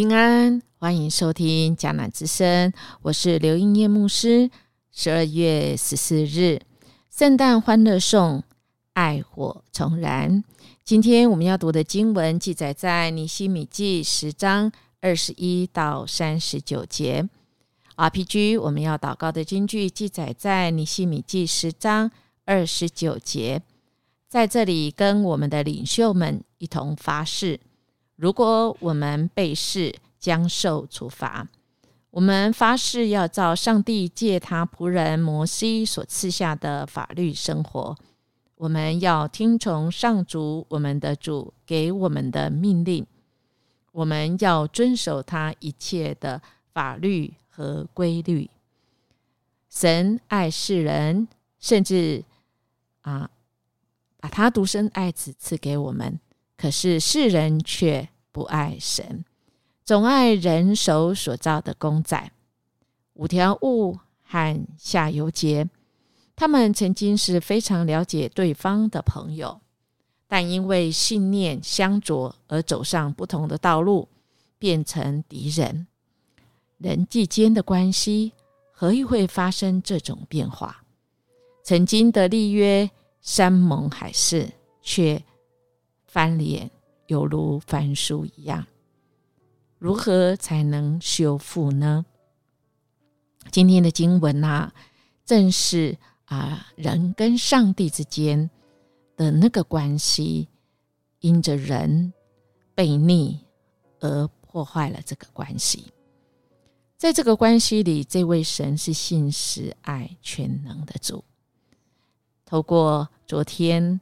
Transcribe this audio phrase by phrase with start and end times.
[0.00, 2.72] 平安，欢迎收听迦南之声，
[3.02, 4.50] 我是刘英叶牧师。
[4.90, 6.62] 十二月十四日，
[7.10, 8.42] 圣诞欢乐颂，
[8.94, 10.42] 爱火重燃。
[10.84, 17.28] 今天我们要读的经文记载在尼西米记十章二十一到三十九节。
[17.96, 22.10] RPG 我们要祷告的经句记载在尼西米记十章
[22.46, 23.60] 二十九节，
[24.26, 27.60] 在这里跟我们的领袖们一同发誓。
[28.20, 31.48] 如果我们被试，将受处罚。
[32.10, 37.96] 我们发誓要照上帝借他仆人摩西所赐下的法律生活。
[38.56, 43.06] 我们要听从上主我们的主给我们的命令。
[43.90, 46.42] 我们要遵守他一切的
[46.74, 48.50] 法律和规律。
[49.70, 51.26] 神爱世人，
[51.58, 52.22] 甚至
[53.00, 53.30] 啊，
[54.18, 56.20] 把他独生爱子赐给我们。
[56.60, 59.24] 可是世人却不爱神，
[59.82, 62.30] 总爱人手所造的公仔、
[63.14, 65.70] 五条悟和下游节。
[66.36, 69.62] 他们曾经是非常了解对方的朋友，
[70.28, 74.06] 但因为信念相左而走上不同的道路，
[74.58, 75.86] 变成敌人。
[76.76, 78.32] 人际间的关系
[78.70, 80.84] 何以会发生这种变化？
[81.62, 82.90] 曾经的立约
[83.22, 84.50] 山盟海誓，
[84.82, 85.24] 却。
[86.10, 86.68] 翻脸
[87.06, 88.66] 犹如翻书一样，
[89.78, 92.04] 如何才能修复呢？
[93.52, 94.72] 今天的经文呐，
[95.24, 98.50] 正是啊人跟上帝之间
[99.14, 100.48] 的那个关系，
[101.20, 102.12] 因着人
[102.74, 103.38] 悖逆
[104.00, 105.92] 而破坏了这个关系。
[106.96, 111.24] 在这个关系里，这位神是信实、爱、全能的主。
[112.44, 114.00] 透过昨天，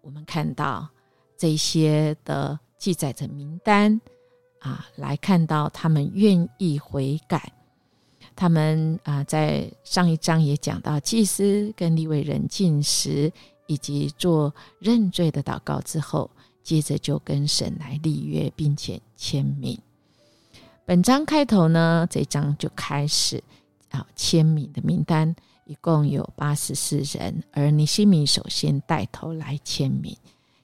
[0.00, 0.88] 我们看到。
[1.40, 3.98] 这些的记载着名单
[4.58, 7.54] 啊，来看到他们愿意悔改。
[8.36, 13.32] 他们啊，在上一章也讲到，祭司跟利未人进食
[13.66, 16.30] 以及做认罪的祷告之后，
[16.62, 19.80] 接着就跟神来立约，并且签名。
[20.84, 23.42] 本章开头呢，这章就开始
[23.88, 25.34] 啊签名的名单，
[25.64, 30.14] 一共有八十四人，而尼西米首先带头来签名。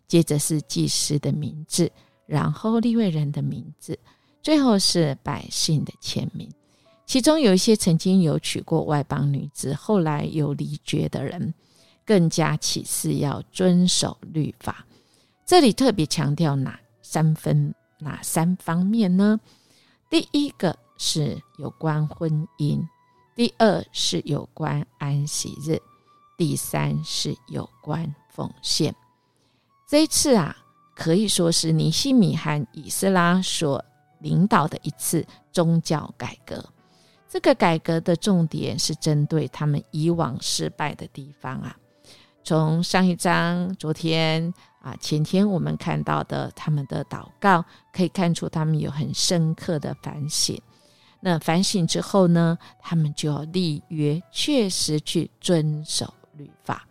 [0.08, 1.90] 接着是祭司的名字，
[2.26, 3.98] 然后立位人的名字，
[4.42, 6.48] 最后是百姓的签名。
[7.06, 11.54] 其中有一些曾经有娶过外邦女子，后来有离绝的人，
[12.04, 14.84] 更加起誓要遵守律法。
[15.44, 19.38] 这里特别强调哪三分哪三方面呢？
[20.10, 22.80] 第一个是有关婚姻，
[23.36, 25.80] 第二是有关安息日，
[26.36, 28.92] 第三是有关奉献。
[29.88, 30.56] 这一次啊，
[30.96, 33.84] 可以说是尼西米和以斯拉所
[34.18, 36.64] 领导的一次宗教改革。
[37.28, 41.76] 这个改革的重点是针对他们以往失败的地方啊。
[42.42, 50.60] 从上一章、昨天啊、前天我们看到的他们的祷告，可以看出他们有很深刻的反省。
[51.20, 56.88] 那反省之后呢，他们就要立约，确实去遵守律法。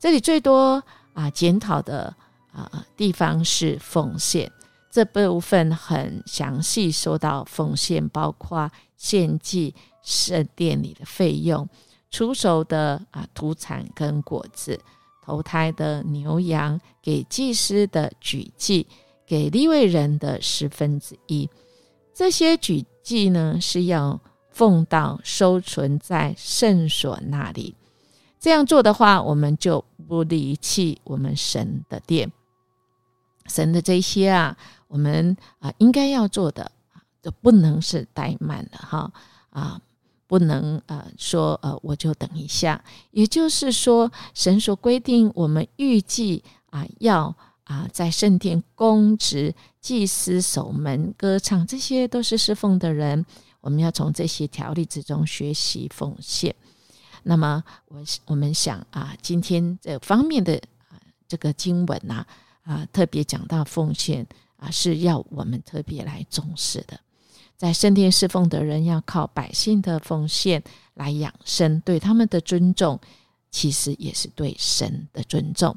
[0.00, 2.12] 这里最多啊检讨的。
[2.54, 4.50] 啊，地方是奉献
[4.90, 11.68] 这部分很详细，说到奉献，包括献祭圣殿里的费用、
[12.10, 14.80] 出手的啊土产跟果子、
[15.24, 18.86] 投胎的牛羊、给祭司的举祭、
[19.26, 21.50] 给立位人的十分之一。
[22.14, 27.74] 这些举祭呢，是要奉到收存在圣所那里。
[28.38, 32.30] 这样做的话，我们就不离弃我们神的殿。
[33.46, 34.56] 神的这些啊，
[34.88, 36.62] 我们啊应该要做的
[36.92, 39.12] 啊，就不能是怠慢的哈
[39.50, 39.80] 啊，
[40.26, 42.82] 不能呃说呃我就等一下。
[43.10, 53.26] 也就是说，神所规定我们预计啊要啊在圣殿供职、祭司守门、歌唱，这些都是侍奉的人，
[53.60, 56.54] 我们要从这些条例之中学习奉献。
[57.24, 60.56] 那么我我们想啊，今天这方面的
[60.88, 60.96] 啊
[61.28, 62.14] 这个经文呐。
[62.14, 62.26] 啊，
[62.64, 64.26] 啊特别讲到奉献
[64.56, 66.98] 啊，是要我们特别来重视的。
[67.56, 70.62] 在圣殿侍奉的人要靠百姓的奉献
[70.94, 72.98] 来养生，对他们的尊重，
[73.50, 75.74] 其实也是对神的尊重。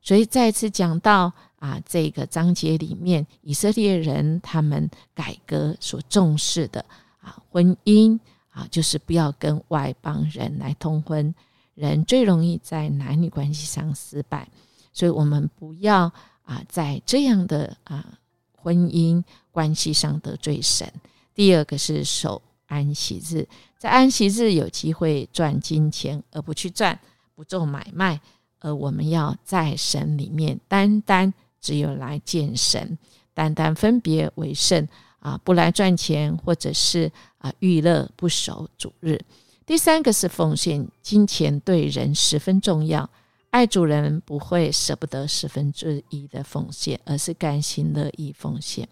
[0.00, 6.82] 所以再次讲到啊，这个章节里面，以色列人他们改革所重视的
[7.20, 8.18] 啊，婚姻
[8.48, 11.34] 啊，就是不要跟外邦人来通婚，
[11.74, 14.48] 人最容易在男女关系上失败。
[14.92, 18.18] 所以，我们不要啊，在这样的啊
[18.56, 20.92] 婚姻关系上得罪神。
[21.34, 23.46] 第二个是守安息日，
[23.78, 26.98] 在安息日有机会赚金钱，而不去赚，
[27.34, 28.20] 不做买卖。
[28.58, 32.98] 而我们要在神里面单单只有来见神，
[33.32, 34.86] 单单分别为圣
[35.20, 39.18] 啊，不来赚钱，或者是啊娱乐，不守主日。
[39.64, 43.08] 第三个是奉献，金钱对人十分重要。
[43.50, 48.88] 爱主人不会舍不得十分之一的奉献，而是甘心乐意奉献。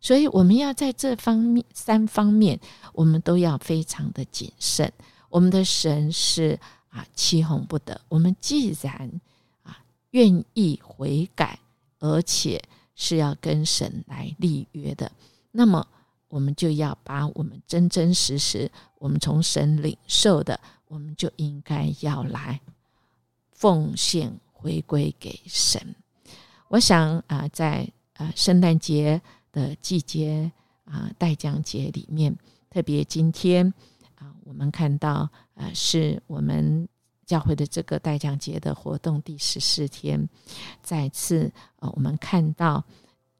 [0.00, 2.60] 所以我们要在这方面三方面，
[2.92, 4.92] 我们都要非常的谨慎。
[5.28, 6.58] 我们的神是
[6.88, 8.00] 啊欺哄不得。
[8.08, 9.20] 我们既然
[9.64, 9.76] 啊
[10.10, 11.58] 愿意悔改，
[11.98, 12.62] 而且
[12.94, 15.10] 是要跟神来立约的，
[15.50, 15.84] 那么
[16.28, 22.60] 我们就要把我们真真实实我们从神领受的，我们就应该要来。
[23.56, 25.94] 奉献回归给神，
[26.68, 29.18] 我想啊，在啊圣诞节
[29.50, 30.52] 的季节
[30.84, 32.36] 啊代降节里面，
[32.68, 33.72] 特别今天
[34.16, 36.86] 啊，我们看到啊，是我们
[37.24, 40.28] 教会的这个代降节的活动第十四天，
[40.82, 42.84] 再次啊，我们看到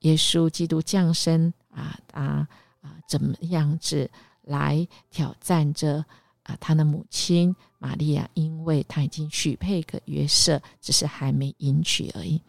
[0.00, 2.48] 耶稣基督降生啊啊
[2.80, 4.10] 啊，怎么样子
[4.44, 6.02] 来挑战着。
[6.46, 12.40] 啊，他的母亲玛利亚，因为他已经许配给约瑟，只是还没迎娶而已。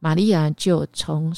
[0.00, 1.34] 玛利亚就从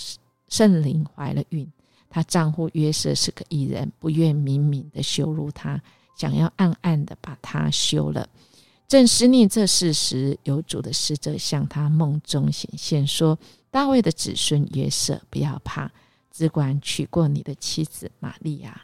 [0.48, 1.70] 圣灵怀了孕。
[2.12, 5.80] 她丈夫约瑟是个异人，不愿明明的羞辱她，
[6.16, 8.28] 想要暗暗的把她休了。
[8.88, 13.38] 正思念这事时，有主的使者向他梦中显现，说
[13.70, 15.88] ：“大卫的子孙约瑟，不要怕，
[16.32, 18.82] 只管娶过你的妻子玛利亚。”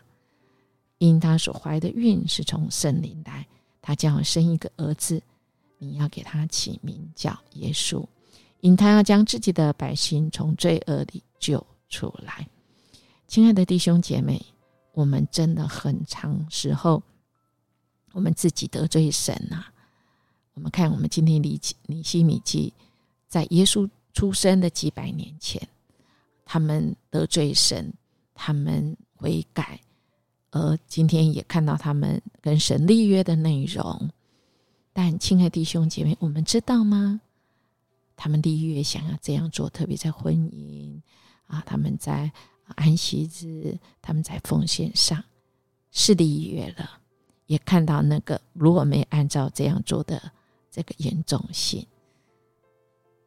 [0.99, 3.47] 因他所怀的孕是从圣灵来，
[3.83, 5.23] 他将要生一个儿子，
[5.79, 8.05] 你要给他起名叫耶稣，
[8.61, 12.49] 因他要将自己的百姓从罪恶里救出来。
[13.29, 14.45] 亲爱的弟兄姐妹，
[14.93, 17.03] 我们真的很长时候，
[18.13, 19.67] 我们自己得罪神呐。
[20.55, 22.73] 我们看，我们今天离尼西米记，
[23.29, 25.69] 在耶稣出生的几百年前，
[26.47, 27.93] 他们得罪神，
[28.35, 29.79] 他们悔改。
[30.57, 34.09] 而今天也看到他们跟神立约的内容，
[34.95, 37.21] 但亲爱弟兄姐妹，我们知道吗？
[38.17, 40.99] 他们立约想要这样做，特别在婚姻
[41.47, 42.33] 啊，他们在
[42.75, 45.23] 安息日，他们在奉献上
[45.91, 46.99] 是立约了，
[47.47, 50.33] 也看到那个如果没按照这样做的
[50.71, 51.87] 这个严重性。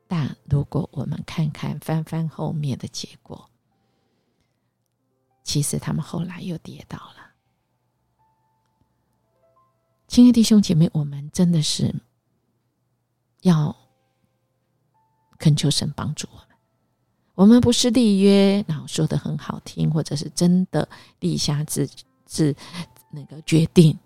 [0.07, 3.47] 但如果我们看看翻翻后面的结果。
[5.50, 7.31] 其实他们后来又跌倒了，
[10.07, 11.92] 亲爱的弟兄姐妹，我们真的是
[13.42, 13.75] 要
[15.40, 16.46] 恳求神帮助我们。
[17.34, 20.88] 我们不是立约，然后说的很好听，或者是真的
[21.19, 21.90] 立下自
[22.28, 22.56] 自
[23.10, 23.98] 那个决定，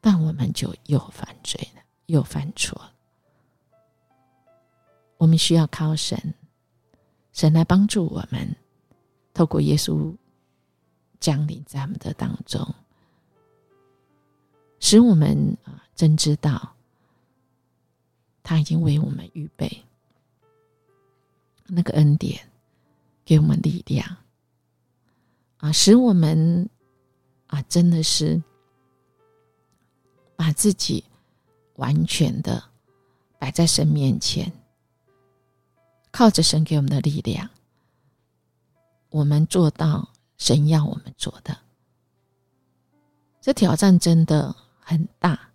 [0.00, 2.92] 但我们就又犯罪了，又犯错了。
[5.16, 6.32] 我们需要靠神，
[7.32, 8.56] 神来帮助我们。
[9.36, 10.16] 透过耶稣
[11.20, 12.74] 降临在我们的当中，
[14.80, 16.74] 使我们啊真知道
[18.42, 19.84] 他已经为我们预备
[21.66, 22.48] 那个恩典，
[23.26, 24.16] 给我们力量
[25.58, 26.66] 啊，使我们
[27.48, 28.42] 啊真的是
[30.34, 31.04] 把自己
[31.74, 32.64] 完全的
[33.38, 34.50] 摆在神面前，
[36.10, 37.50] 靠着神给我们的力量。
[39.16, 41.56] 我们做到神要我们做的，
[43.40, 45.52] 这挑战真的很大。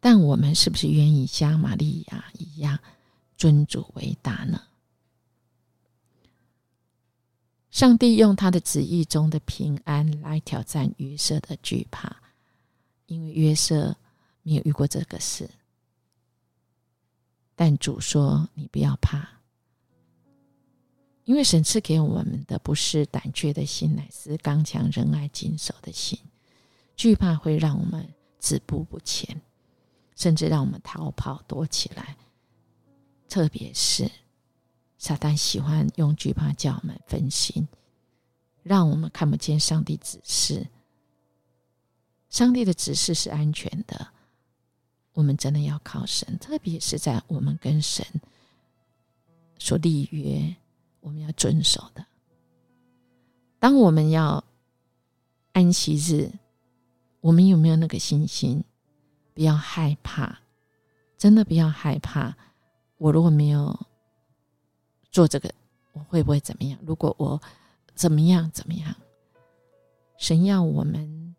[0.00, 2.76] 但我们是不是愿意像玛利亚一样
[3.36, 4.60] 尊主为大呢？
[7.70, 12.16] 上帝用他的旨意中的平安来挑战约瑟的惧怕，
[13.06, 13.96] 因为约瑟
[14.42, 15.48] 没有遇过这个事。
[17.54, 19.28] 但主说：“你不要怕。”
[21.24, 26.18] 因为神赐给我们的不是胆怯的心，乃是刚强仁爱谨守的心。
[26.96, 28.06] 惧怕会让我们
[28.38, 29.40] 止步不前，
[30.16, 32.16] 甚至让我们逃跑躲起来。
[33.28, 34.10] 特别是
[34.98, 37.66] 撒旦喜欢用惧怕叫我们分心，
[38.62, 40.66] 让我们看不见上帝指示。
[42.28, 44.08] 上帝的指示是安全的，
[45.12, 46.38] 我们真的要靠神。
[46.38, 48.04] 特别是在我们跟神
[49.58, 50.54] 所立约。
[51.02, 52.06] 我们要遵守的。
[53.58, 54.42] 当我们要
[55.52, 56.32] 安息日，
[57.20, 58.64] 我们有没有那个信心？
[59.34, 60.40] 不要害怕，
[61.18, 62.34] 真的不要害怕。
[62.98, 63.78] 我如果没有
[65.10, 65.52] 做这个，
[65.92, 66.78] 我会不会怎么样？
[66.84, 67.40] 如果我
[67.94, 68.94] 怎么样怎么样？
[70.18, 71.34] 神要我们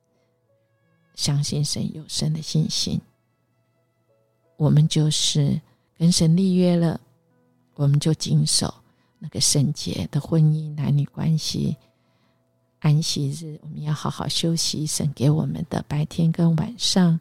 [1.15, 2.99] 相信神，有神的信心，
[4.57, 5.61] 我们就是
[5.97, 6.99] 跟神立约了，
[7.75, 8.73] 我们就谨守
[9.23, 11.77] 那个圣洁的婚姻男女关系。
[12.79, 14.85] 安息日，我们要好好休息。
[14.85, 17.17] 神给我们的白天跟晚上，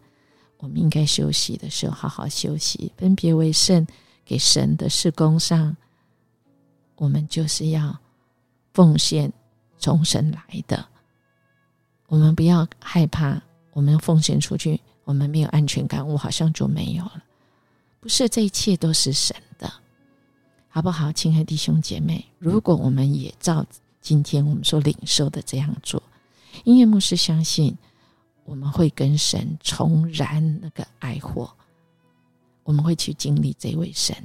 [0.58, 3.86] 我们应该休息的时候好好休息，分别为圣。
[4.24, 5.76] 给神的事工上，
[6.94, 7.98] 我们就是要
[8.72, 9.30] 奉献
[9.78, 10.86] 从神来的。
[12.06, 13.42] 我们不要害怕，
[13.72, 17.22] 我们奉献出去，我们没有安全感，我好像就没有了。
[18.00, 19.36] 不是，这一切都是神，
[20.74, 22.24] 好不好，亲爱的弟兄姐妹？
[22.38, 23.66] 如果我们也照
[24.00, 26.02] 今天我们所领受的这样做，
[26.64, 27.76] 音乐牧师相信，
[28.46, 31.52] 我们会跟神重燃那个爱火。
[32.64, 34.16] 我们会去经历这位神，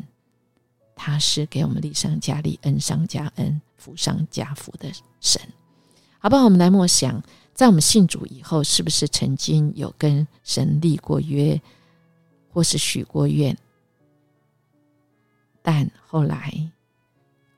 [0.95, 4.89] 他是给我们立上加立、恩上加恩、福上加福的
[5.19, 5.41] 神，
[6.17, 6.45] 好不好？
[6.45, 7.21] 我们来默想，
[7.53, 11.61] 在我们信主以后，是不是曾经有跟神立过约，
[12.53, 13.57] 或是许过愿？
[15.69, 16.71] 但后来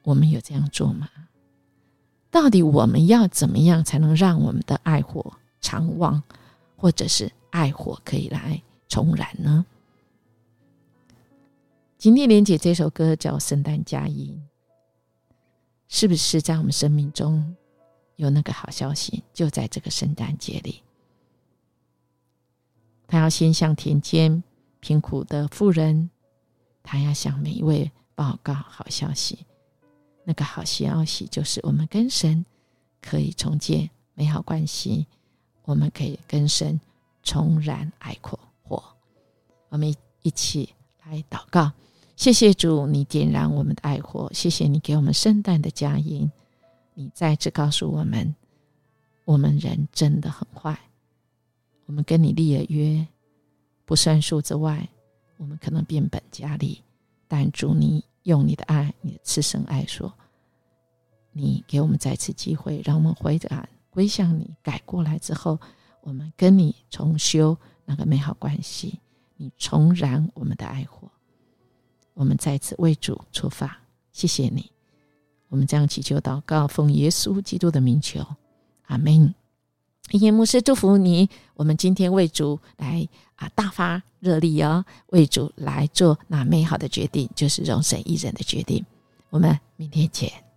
[0.01, 1.07] 我们有这样做吗？
[2.31, 6.23] 到底我们要怎么样才能让我们的爱火长旺，
[6.75, 9.63] 或者是爱火可以来重燃呢？
[11.99, 14.43] 今天连姐这首歌叫《圣诞佳音》，
[15.87, 17.55] 是不是在我们生命中
[18.15, 19.23] 有那个好消息？
[19.31, 20.81] 就在这个圣诞节里，
[23.05, 24.43] 他要先向田间
[24.79, 26.09] 贫苦的妇人，
[26.81, 29.45] 他要向每一位报告好消息。
[30.25, 32.45] 那个好消息就是，我们跟神
[33.01, 35.07] 可以重建美好关系，
[35.63, 36.77] 我们可以跟神
[37.23, 38.37] 重燃爱火。
[39.69, 40.73] 我们一起
[41.05, 41.71] 来祷告。
[42.17, 44.29] 谢谢主，你点燃我们的爱火。
[44.33, 46.29] 谢谢你给我们圣诞的佳音。
[46.95, 48.35] 你再次告诉我们，
[49.23, 50.77] 我们人真的很坏。
[51.85, 53.07] 我们跟你立了约，
[53.85, 54.89] 不算数之外，
[55.37, 56.83] 我们可能变本加厉。
[57.29, 60.13] 但主，你用你的爱，你的慈生爱说，
[61.31, 65.59] 你给我们再次机会，让我们回转归向你，改过来之后，
[66.01, 68.99] 我们跟你重修那个美好关系。
[69.41, 71.09] 你重燃我们的爱火。
[72.13, 73.79] 我们再次为主出发，
[74.11, 74.69] 谢谢你。
[75.47, 78.25] 我们这样祈求祷告，奉耶稣基督的名求，
[78.87, 79.33] 阿门。
[80.17, 81.29] 耶牧师祝福你。
[81.55, 88.83] 我们今天为主来啊，大发热力哦，为主来做那美好的决定，就是荣神一人的决定。
[89.29, 90.48] 我们明天见。